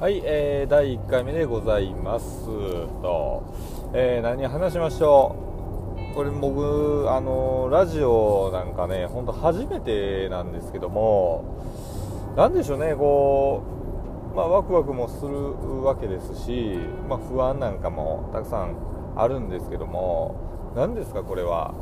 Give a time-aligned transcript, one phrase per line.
[0.00, 2.46] はい、えー、第1回目でございます。
[2.46, 3.42] と、
[3.92, 5.34] えー、何話しましょ
[6.12, 6.14] う？
[6.14, 11.64] これ僕あのラジオなんかねほんと初めてなんですけども
[12.36, 13.64] 何でしょうねこ
[14.32, 18.76] うまあワクワクもするわけですし、まあ、不安なんかもたくさん
[19.16, 21.74] あるんですけども何ですかこれは？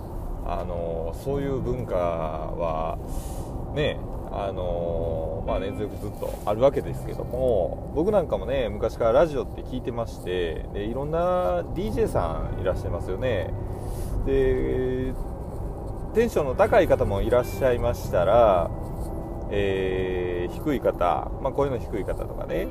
[0.47, 2.97] あのそういう文化は
[3.75, 3.99] ね
[4.45, 13.53] あのー、まあ、根強くずっとあるわけですけども僕なんかもね昔からラジオって聞いてましてでいろんな DJ さんいらっしゃいますよね。
[14.27, 15.15] で
[16.15, 18.71] テンションの高い方もいらっしゃいましたら、
[19.51, 22.69] えー、低い方、まあ、声の低い方とかね。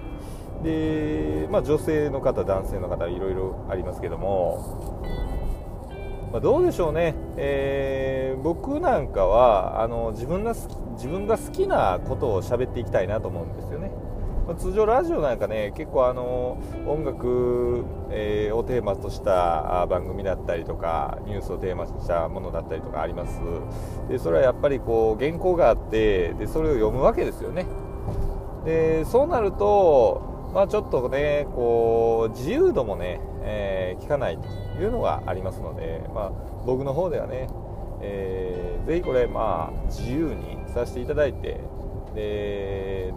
[0.63, 5.03] で、まあ、女性の方男性の方いろいろありますけども
[6.31, 13.91] まあ、どうでしょうね、えー、僕なんかはあの自分が好き自分が好きなことを喋っていきたいなと思うんですよね、
[14.47, 23.41] まあ、通常ラジオなんかね結構あの音楽、えー、をテーマとした番組だったりとかニュースをテーマとしたものだったりとかあります。
[24.09, 27.65] でそれはやっぱりこう原稿があってでそれを読むわけですよね。
[28.63, 34.47] でそうなるとまあ、ちょっとねこう自由度もね、えー、聞かないと
[34.81, 36.31] いうのがありますので、まあ、
[36.65, 37.47] 僕の方ではね、
[38.01, 41.61] えー、ぜひこれ、まあ、自由にさせていただいて
[42.15, 43.13] で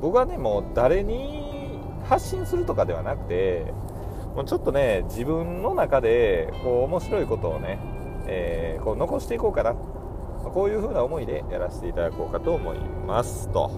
[0.00, 3.72] 僕はねもう誰に発信するとかではなくて
[4.34, 7.78] もうちょっとね自分の中でこう面白いことをね、
[8.26, 9.74] えー、こう残していこうかな。
[10.50, 13.70] こういう風な思いでやらせていただこうかと思いますと。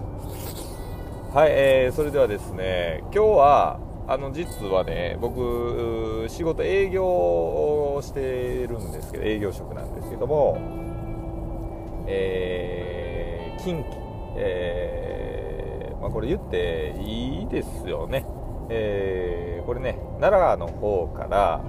[1.33, 10.57] はい、えー、それではですね今日はあの実はね僕仕事営業をしてるんですけど営業職なんですけども
[12.07, 13.85] えー、近畿
[14.37, 18.25] えー、まあ、これ言っていいですよね。
[18.69, 21.63] えー、これね奈良の方から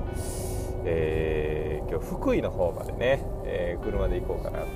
[0.89, 4.67] えー、今日福井の方までね、え、車で行こうかなと。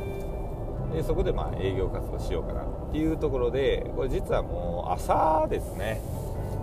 [0.92, 6.00] でそこでまあ営業活動しようかなっていうところでこれ実はもう朝ですね。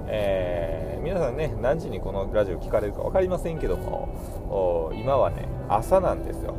[0.09, 6.55] えー、皆さんね何時にこのラジオ聞かれるか分かりませんけども今はね朝なんですよ。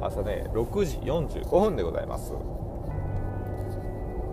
[0.00, 2.32] 朝ね6時45分でございます。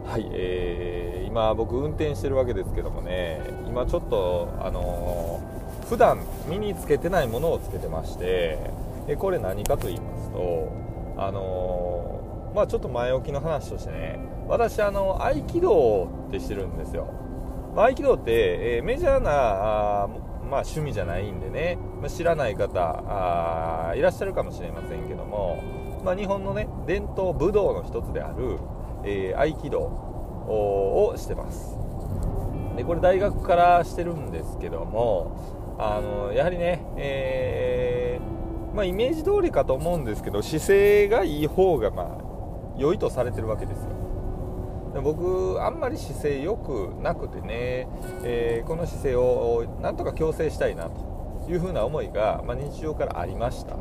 [0.06, 8.60] はい、えー、今僕運転してるわけですけどもね今ちょっとあのー、普段身につけてないものをつけてまして
[9.08, 10.72] でこれ何かと言いますと
[11.18, 17.25] あのー、まあちょっと前置きの話としてね私あの合気道ってしてるんですよ。
[17.84, 20.08] 合気道って、え、メジャーなあ、
[20.50, 25.62] まあ、趣味じゃないんでね、まあ、知らない方いらっしゃるかもしれませんけども、
[26.04, 28.60] まあ、日本のね伝統武道の一つである、
[29.04, 31.78] えー、合気道をしてます。
[32.78, 42.26] でこれ大学からしてるんですけどもあのやはりね、えー、まあ、イメージ通りかと思うんですけど姿勢がいい方がまあ
[42.78, 43.90] 良いとされてるわけですよ。
[45.02, 47.88] 僕あんまり姿勢良くなくてね、
[48.24, 53.78] えー、この姿勢をなんとか矯正したいなというふうな思いが、まあ、日常からありました。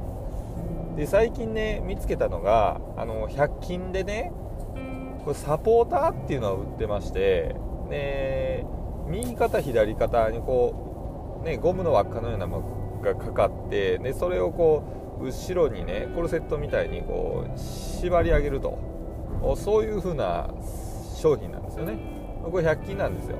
[0.96, 4.32] で最近ね見つけたのがあの100均でね
[5.24, 7.56] これサポーターっていうのを売ってまして
[7.90, 8.64] で
[9.08, 14.84] 右肩左肩にこう、ね、ゴムの輪っかのようなものがかかってでそれをこ
[15.20, 18.94] う後ろにねコルセットみたいにこう縛り上げると。
[19.56, 20.48] そういう風な
[21.24, 21.96] 商品なんですよね。
[22.42, 23.38] これ100均なんですよ。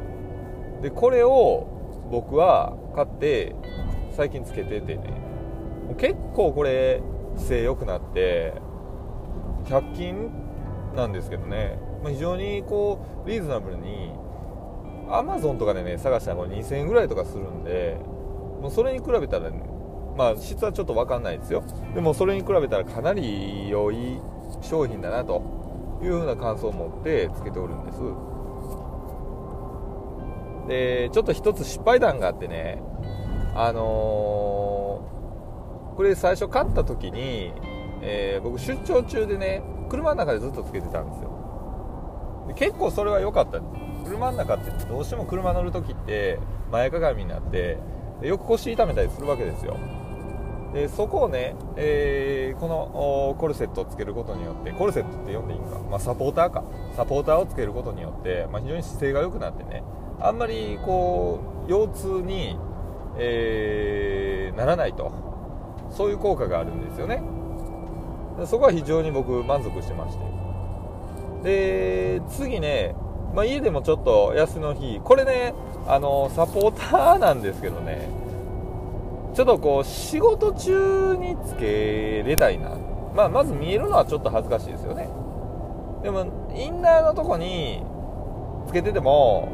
[0.81, 1.67] でこれを
[2.11, 3.55] 僕は買って
[4.13, 5.03] 最近つけててね。
[5.99, 7.03] 結構これ
[7.35, 8.55] 姿勢良くなって
[9.65, 10.31] 100均
[10.97, 14.13] なんですけどね、ま、非常にこうリーズナブルに
[15.11, 17.99] アマゾンとかでね探したらこれ2000円ぐらいとかするんで
[18.63, 19.63] もうそれに比べたらね
[20.17, 21.63] まあ質はちょっと分かんないですよ。
[21.95, 24.19] でもそれに比べたらかなり良い
[24.63, 25.64] 商品だなと。
[26.05, 27.99] いうふうな感想を持ってつけておるんです。
[30.69, 32.83] でちょっと一つ失敗談があってね。
[33.57, 37.53] あのー、これ最初買った時に、
[38.03, 42.45] えー、僕出張中でね車の中でずっとつけてたんですよ。
[42.49, 43.61] で結構それは良かった
[44.05, 46.41] 車の中ってどうしても車乗る時って
[46.73, 47.79] 前かがみになって
[48.23, 49.77] よく腰痛めたりするわけですよ。
[50.75, 56.65] でそこをね、えー、このコルセットをつけることによってコルセットって呼んでいいんか、まあ、サポーターか。
[56.97, 59.85] サポーターをつけることによって、まあ、非常に姿勢が良くなってね
[60.21, 62.59] あんまりこう腰痛に、
[63.19, 65.13] えー、ならないと。
[65.91, 67.23] そういう効果があるんですよね。
[68.47, 70.25] そこは非常に僕満足してまして。
[71.45, 72.97] で次ね
[73.35, 75.55] まあ、家でもちょっと休みの日これね
[75.87, 78.09] あのサポーターなんですけどね
[79.35, 82.71] ちょっとこう仕事中につけれたいな、
[83.15, 85.09] まあ、まず見えるのはちょっと恥ずかしいですよね。
[86.03, 87.83] でもインナーのとこに
[88.67, 89.49] つけてても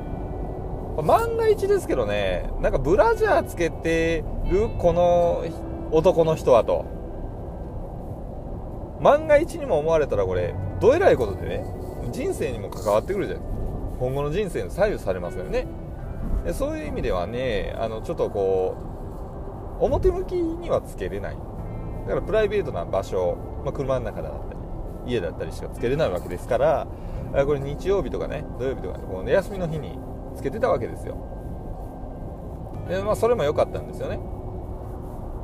[1.03, 5.45] 万が一ですけどねなんかブラジャーつけてるこの
[5.93, 6.85] 男の人はと。
[9.01, 11.65] 万が一にも思われたらこれどえらいことでね
[12.13, 13.45] 人生にも関わってくるじゃない
[13.99, 15.67] 今後の人生に左右されますよね。
[16.53, 18.91] そういう意味ではねあのちょっとこう
[19.81, 21.37] 表向きにはつけれない。
[22.07, 24.61] だからプライベートな場所、まあ、車の中だったり
[25.07, 26.87] 家だったりしかつけれないわけですから
[27.47, 29.99] これ日曜日とかね土曜日とか、ね、この休みの日に
[30.37, 31.17] つけてたわけですよ。
[32.89, 34.19] でまあそれも良かったんですよね。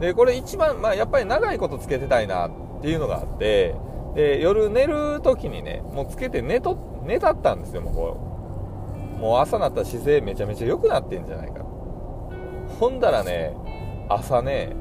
[0.00, 2.50] でこれ一番、まあ、やっぱり長いことつけてたいなっ
[2.82, 3.74] ていうのがあって
[4.14, 8.20] で夜寝る時にねもうつけて寝と寝たったんですよもうこ
[9.18, 9.20] う。
[9.20, 11.64] もう朝なったら姿勢めちゃめちゃ良くなってんじゃないか。
[12.78, 13.54] ほんだらね
[14.08, 14.74] 朝ね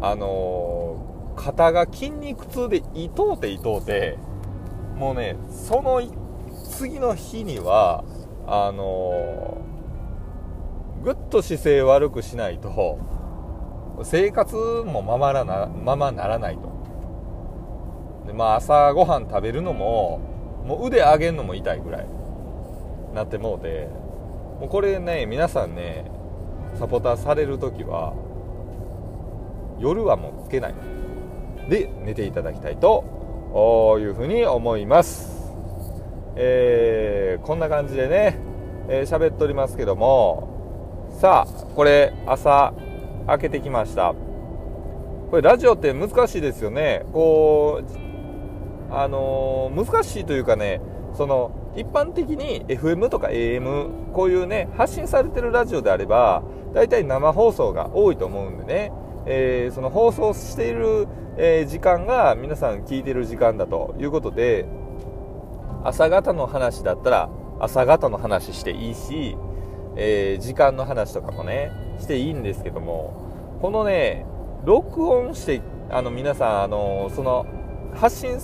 [0.00, 4.18] あのー、肩が筋肉痛で痛うて痛うて
[4.96, 6.02] もうねその
[6.70, 8.04] 次の日には
[8.46, 12.98] あのー、ぐっと姿勢悪くしないと
[14.04, 16.72] 生活もままなままならないと。
[18.26, 20.20] でまあ朝ごはん食べるのも
[20.64, 22.06] もう腕上げるのも痛いぐらい
[23.14, 23.88] なってもうて
[24.60, 26.04] もうこれね皆さんね
[26.74, 28.14] サポーターされる時は
[29.82, 30.74] 夜はもうつけない。
[31.68, 33.04] で寝ていただきたいと
[34.00, 35.52] いうふうに思います。
[36.36, 38.38] えー、こんな感じでね
[38.88, 40.52] 喋、えー、っておりますけども。
[41.20, 42.72] さあこれ朝
[43.26, 44.14] 開けてきました。
[45.30, 47.04] これラジオって難しいですよね。
[47.12, 50.80] こうあのー、難しいというかね
[51.14, 56.42] その一般的に FM とか AM こういうね発信されてるラジオであれば
[56.74, 58.92] 大体生放送が多いと思うんでね、
[59.26, 64.66] えー、その放送している、えー、時間が皆さん聞いてる時間だということで
[65.84, 67.30] 朝方の話だったら
[67.60, 69.36] 朝方の話していいし、
[69.96, 71.70] えー、時間の話とかもね
[72.00, 74.26] していいんですけどもこのね
[74.64, 77.46] 録音してあの皆さんあのその
[77.94, 78.38] 発信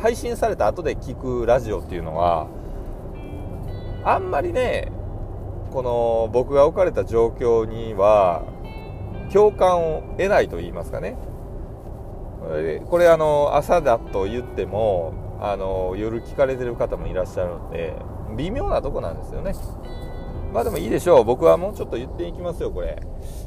[0.00, 2.48] 配信された後で聞くラジオっていうのは
[4.04, 4.90] あんまりね
[5.70, 8.44] この僕が置かれた状況には
[9.34, 11.16] 共感を得ないと言いますかね。
[12.88, 17.94] これあの朝だと言ってもあの夜聞かれてる方もいらっしゃるので
[18.36, 19.54] 微妙なとこなんですよね。
[20.52, 21.24] まあでもいいでしょう。
[21.24, 23.02] 僕はもうちょっと言っていきますよこれ。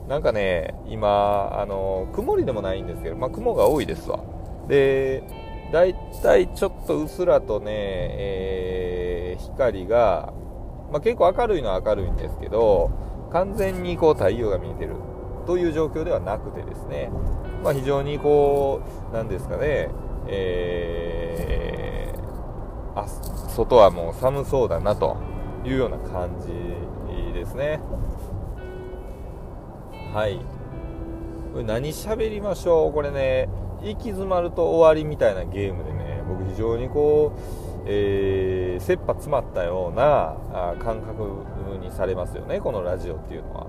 [0.10, 4.20] なんかね今あの曇りでもないんですけど、まあ、雲が多いですわ。
[4.68, 5.24] で
[5.72, 10.34] だいたいちょっとうっすらとね、えー、光が、
[10.92, 12.90] まあ、結構明るいのは明るいんですけど
[13.32, 14.96] 完全にこう太陽が見えてる。
[15.48, 17.10] という状況ではなくてですね、
[17.64, 19.90] まあ、非常にこうなんですかね、
[20.28, 22.18] えー
[23.00, 25.18] あ外はもう寒そうだなと
[25.64, 26.48] いうような感じ
[27.32, 27.80] ですね。
[30.16, 30.40] はい。
[31.54, 32.94] これ何喋りましょう？
[32.94, 33.50] これね
[33.84, 37.40] 行き詰まると終わりみたいなゲームでね僕非常にこう、
[37.86, 40.36] えー、切羽詰まったような
[40.84, 41.46] 感覚
[41.80, 43.68] にされますよねこのラジオっていうのは。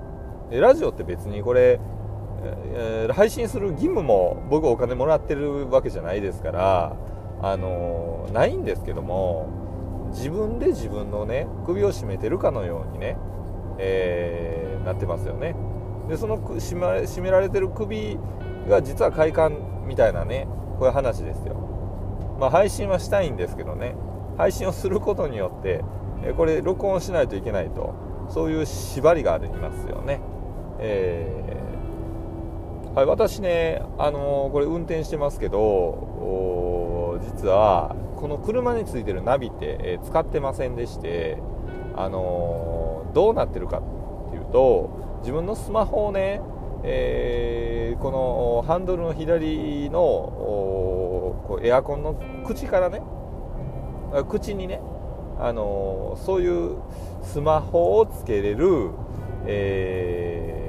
[0.50, 1.78] でラジオって別にこれ、
[2.74, 6.96] えー、配信する義務も僕お金もらってるわけじゃないですから
[7.42, 13.16] あのないんですけども自分で自分のね首を絞めてるかのようにね、
[13.78, 15.54] えー、なってますよね。
[16.08, 18.18] でその締め締められてる首
[18.68, 21.54] が実は快感みたいなねこういう話ですよ。
[22.40, 23.94] まあ配信はしたいんですけどね。
[24.38, 25.84] 配信をすることによって
[26.36, 27.94] これ録音しないといけないと
[28.28, 30.20] そういう縛りがありますよね。
[30.78, 41.38] えー、はい、私ね、あのー、これ運転してますけど実はこの車についてるナビって、え使ってませんでして、
[41.94, 46.40] あの、どうなってるかっていうと自分のスマホをね、
[46.82, 53.02] え、このハンドルの左のこうエアコンの口からね
[54.28, 54.80] 口にね、
[55.38, 56.76] あの、そういう
[57.22, 58.90] スマホをつけれる、
[59.46, 60.67] えー、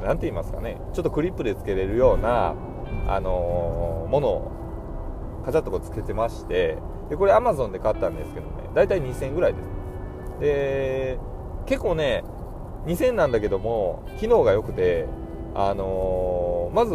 [0.00, 0.80] て言いますかね。
[0.92, 2.54] ちょっとクリップでつけれるような、
[3.06, 4.52] あのものを
[5.44, 6.76] カチャッとこうつけてまして
[7.08, 8.52] でこれ Amazon で買ったんですけどね。
[8.74, 9.68] 大体2000円ぐらいです。
[10.40, 11.18] で
[11.66, 12.24] 結構ね
[12.86, 15.06] 2000なんだけども機能が良くて
[15.54, 16.94] あのー、まず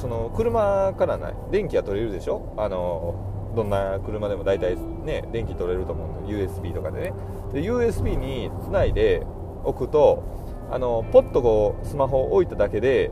[0.00, 2.54] その車からね電気が取れるでしょ？
[2.56, 7.12] あのどんな車でも大体ね電気取れると思うんで USB とかでね。
[7.52, 9.26] で USB につないで
[9.64, 10.22] おくと
[10.70, 13.10] あのポッとこうスマホを置いただけで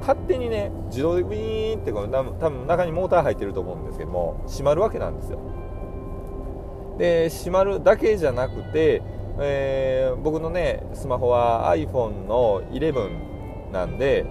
[0.00, 5.38] 勝手にね自動でウィーンってこう多分中にモーター入ってると思うんですけども閉まるわけなんですよ。
[6.98, 9.02] で閉まるだけじゃなくて、
[9.40, 14.26] えー、僕のねスマホは iPhone の11なんで、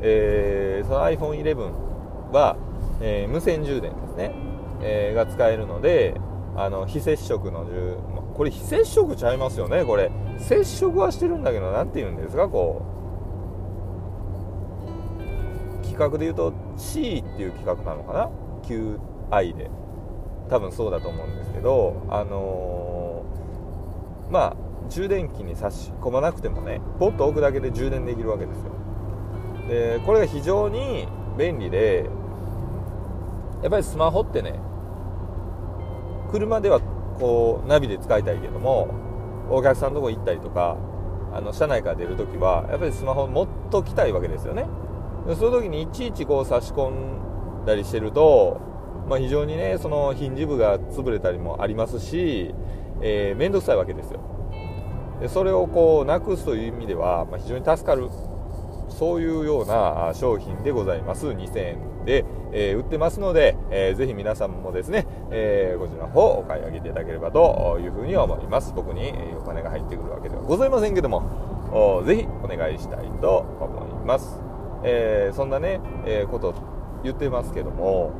[0.00, 2.56] えー、その iPhone11 は、
[3.00, 4.32] えー、無線充電ですね、
[4.82, 6.14] えが使えるので
[6.56, 7.98] あの非接触の充
[8.34, 10.10] これ非接触ちゃいますよねこれ。
[10.38, 12.82] 接触はしてるんだけど何て言うんですかこ
[15.82, 15.84] う。
[15.84, 18.30] 企画で言うと C っていう企画なのかな
[18.62, 19.70] ？QI で。
[20.48, 24.56] 多分そうだと思うんですけどあのー、まあ
[24.88, 28.70] 充電器に差し込まなくてもねポッと置くだけで充電できるわけですよ。
[29.68, 32.08] でこれが非常に便利で
[33.62, 34.60] やっぱりスマホってね
[36.26, 36.80] 車では
[37.18, 38.88] こうナビで使いたいけども
[39.50, 40.76] お客さんのとこ行ったりとか
[41.32, 44.66] あの車内から出るときはやっぱりスマホ持っときたいわけですよね。
[45.38, 48.60] その時にいちいちこう差し込んだりしてると、
[49.08, 52.54] まあ、非常にねそのヒンジ部が潰れたりもありますし
[53.00, 54.20] 面倒、えー、くさいわけですよ。
[55.20, 58.08] でそれをこうなくすという意味では、まあ、非常に助かる
[58.88, 61.26] そういうような商品でございます。
[61.26, 74.40] 2000円で、えー、売ってますので、えー、ぜひ皆さんもですね、えー、こちらの方お買い上げていただければというふうに思います僕にお金が入ってくるわけではございませんけどもぜひお願いしたいと思います、
[74.84, 76.54] えそんなね、えこと
[77.02, 78.12] 言ってますけども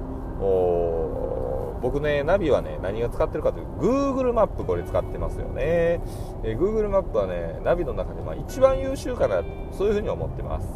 [1.82, 6.00] 僕ね、ナビはね、何が使ってるかというと、Google マップこれ使ってますよね。
[6.42, 9.42] えー、Google マップはね、ナビの中でまあ一番優秀かな、
[9.72, 10.66] そういうふうに思ってます。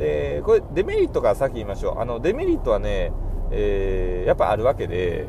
[0.00, 1.98] で、これデメリットから先言いましょう。
[2.00, 3.12] あの、デメリットはね、
[3.50, 5.26] えー、やっぱあるわけで、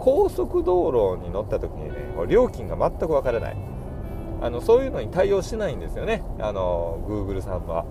[0.00, 1.94] 高速道路に乗った時にね、
[2.28, 3.56] 料金が全くわからない。
[4.42, 6.24] あの、そういうのに対応しないんですよね。
[6.40, 7.86] あの、Google さんは。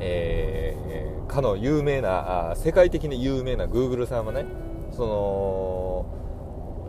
[0.00, 4.44] えー、かの有名な、世界的に有名な Google さんはね、
[4.90, 6.06] その、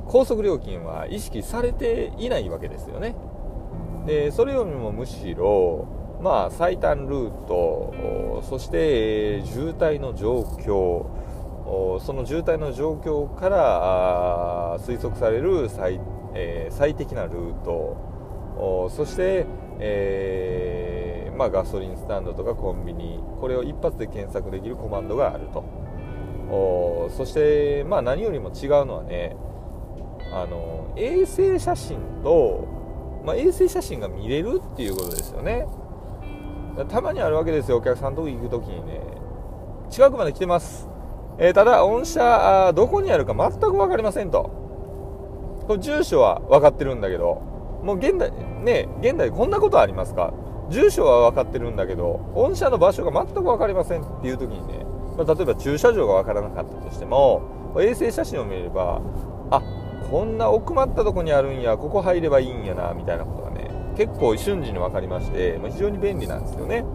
[0.08, 3.16] 高速料金は意識されていないわけですよね。
[4.08, 11.06] で、それよりもむしろ、まあ、最短ルート、そして渋滞の状況、
[12.00, 16.00] その渋滞の状況から推測される最,、
[16.34, 19.46] えー、最適なルート、そして、
[19.80, 25.64] えー、まあ、ガソリンスタンドとかコンビニ、これを一発で検索できるコマンドがあると。
[27.16, 29.38] そして、まあ、何よりも違うのはね、
[30.34, 32.68] あの衛星写真と、
[33.26, 35.66] まあ、衛星写真が見れるっていうことですよね。
[36.86, 39.02] たまにあるわけですよお客さんと行く時にね。
[39.90, 40.88] 近くまで来てます、
[41.40, 44.44] えー、ただ御社どこにあるか全く分かりませんと。
[45.68, 47.42] これ住所は分かってるんだけど
[47.84, 48.32] もう現代
[48.64, 50.34] ね現代こんなことありますか？
[50.70, 54.86] 住所は分かってるんだけど御社の場所が全く分かりませんっていう時にね、
[55.18, 57.42] まあ、例えば駐車場が分からなかったとしても
[57.80, 59.02] 衛星写真を見れば
[59.50, 59.62] あ
[60.12, 63.49] こんな奥まったとこにあるんやここ入ればいいんやなみたいなことが
[64.00, 66.86] 結構瞬時に分かりまして、まあ、非常に便利なんですよね。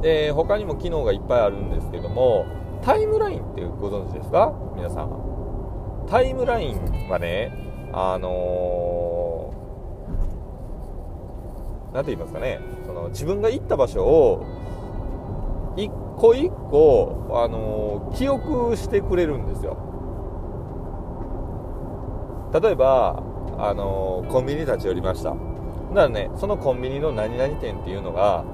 [0.00, 2.46] で他にも機能がいっぱいあるんですけども
[2.82, 4.54] タイムラインってご存知ですか？
[4.74, 6.06] 皆さん。
[6.08, 7.52] タイムラインはね
[7.92, 9.52] あの
[11.92, 12.58] 何、ー、て言いますかね。
[12.86, 14.46] その自分が行った場所を
[15.76, 19.76] 一個一個、あのー、記憶してくれるんですよ。
[22.54, 23.22] 例えば
[23.58, 25.30] あのコンビニ立ち寄りました。
[25.30, 25.40] だか
[25.94, 28.44] らねそのコンビニの何々店っていうのが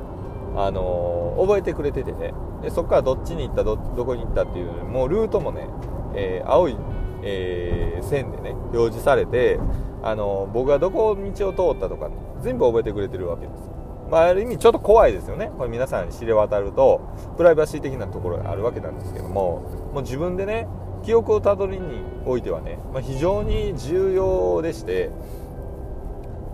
[0.56, 2.34] あの覚えてくれててね。
[2.62, 5.68] でそこからどっちに行ったどどこに行ったっていうもうルートもね、
[6.14, 6.76] えー、青い、
[7.22, 9.60] えー、線でね表示されて
[10.02, 13.70] あの僕がどこ道を通ったとか、ね、全部覚えてくれてるわけです。
[14.10, 15.52] まあ、ある意味ちょっと怖いですよね。
[15.58, 17.02] これ皆さんに知れ渡ると
[17.36, 20.66] プライバシー的なところがあるわけなんですけどももう自分でね
[21.04, 25.10] 記憶をたどりにおいてはね、まあ、非常に重要でして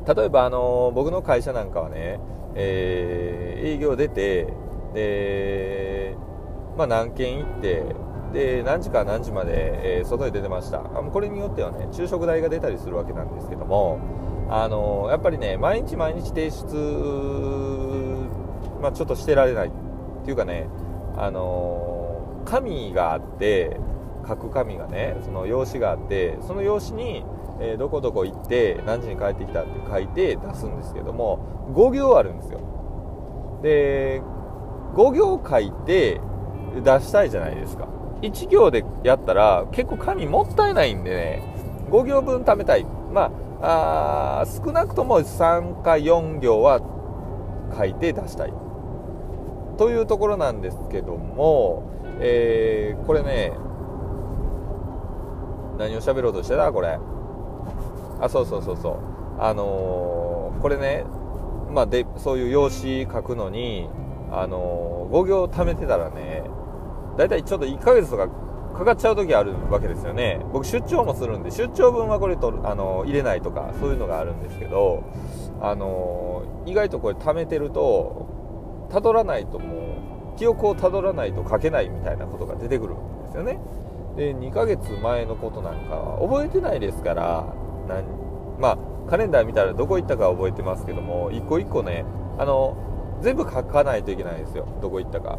[0.07, 2.21] 例えばあの僕の会社なんかはね、
[2.55, 4.53] えー、営業出て
[4.95, 6.17] で、
[6.77, 7.83] まあ、何件行って
[8.33, 10.79] で何時から何時まで、えー、外へ出てました。
[10.81, 14.01] これによってはね昼食代が出たりするわけなんですけども
[14.51, 16.75] あのやっぱりね毎日毎日提出、
[18.83, 19.71] まあ、ちょっとしてられないっ
[20.25, 20.69] ていうかね
[21.17, 23.79] あの紙があって
[24.27, 27.25] 書く紙がねその用紙があってその用紙に、
[27.61, 32.61] えー、どこどこ行って何時に帰ってきたって書いて出すんですけども5行あるんですよ。
[33.63, 34.23] で
[34.95, 36.21] 5行書いて
[36.83, 37.89] 出したいじゃないですか。
[38.23, 41.43] 1行でやったら結構紙もったいないんでね
[41.91, 42.87] 5行分貯めたい。
[43.13, 46.81] まああ少なくとも3か4行は
[47.77, 48.53] 書いて出したい。
[49.79, 51.83] というところなんですけども、
[52.21, 53.53] えー、これね
[55.79, 56.73] 何を喋ろうとしてた？
[56.73, 56.99] これ。
[58.21, 59.41] あそうそうそうそう。
[59.41, 61.05] あのー、これね
[61.73, 63.89] まあでそういう用紙書くのに
[64.31, 66.45] あのー、5行貯めてたらね
[67.17, 68.29] 大体ちょっと1ヶ月とか
[68.75, 70.41] かかっちゃう時あるわけですよね。
[70.53, 75.05] 僕出張もするんで出張分はこれとあの入れないとかそういうのがあるんですけど
[75.61, 83.61] あの意外とこれ貯めてるとたどらないともう記憶をたどらないと書けないみたいなことが出てくるんですよね。
[84.17, 87.55] で2ヶ月前のことなんかは覚えてないですから
[87.89, 88.05] なん
[88.59, 88.79] まあ
[89.09, 92.05] カレンダー見たらどこ行ったか覚えてますけども一個一個ね
[92.39, 92.77] あの
[93.23, 94.67] 全部書かないといけないんですよ。
[94.83, 95.39] どこ行ったか。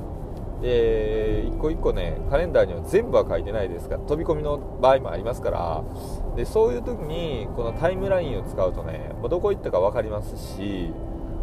[0.61, 5.83] で一個一個ねカレンダーには全部は書いてないですから飛び込みの場合もありますから。
[6.35, 10.91] でそういう時にこのタイムラインを使うとねどこ行ったか分かりますし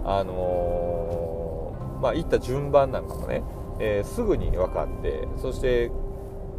[0.04, 3.42] あのー、まあ行った順番なんかもね、
[3.78, 5.90] えー、すぐに分かってそして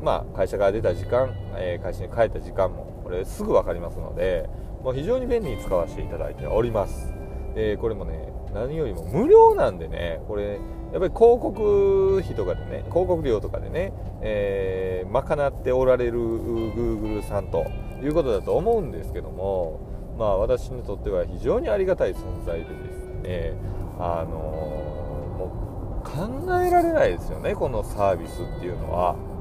[0.03, 4.49] まあ会社から出た時間、えー、会社に帰った時間もこれすぐ分かりますので
[4.83, 7.13] もう非常に便利に使わせていただいております、
[7.55, 10.59] えこれもね何よりも無料なんでねこれ
[10.91, 17.65] やっぱり広告費とかでね広告料とかでね、えー、賄っておられる Google さんと
[18.03, 19.79] いうことだと思うんですけども
[20.19, 23.53] まあ私にとっては非常にありがたい存在でですね
[23.99, 29.32] あの、もう考えられないですよねこのサービスっていうのは。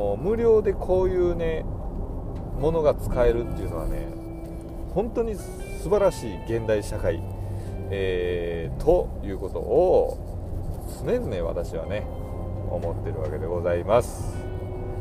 [0.00, 1.62] もう無料でこういうね
[2.58, 4.06] ものが使えるっていうのはね
[4.94, 7.22] 本当に素晴らしい現代社会
[7.92, 12.06] えー、ということを常々私はね
[12.70, 14.32] 思ってるわけでございます、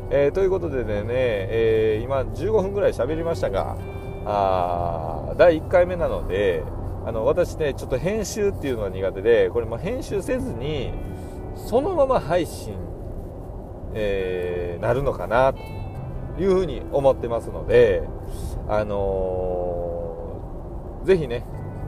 [0.09, 3.77] えー、ということでね、えー、今15分ぐらい喋りましたが
[4.25, 6.63] あ第1回目なので
[7.05, 10.91] あの私ねちょっと編集っていうのが苦手でこれも編集せずに
[11.55, 12.73] そのまま配信、
[13.93, 15.59] えー、なるのかなと
[16.41, 18.03] いうふうに思ってますので
[18.67, 21.45] あのー、ぜひね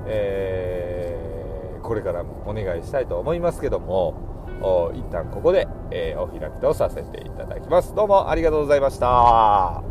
[0.07, 4.31] えー、これからもお願いしたいと思いますけども
[4.93, 7.95] 一旦ここで、えー、お開きとさせていただきます。
[7.95, 9.90] どうもありがとうございました。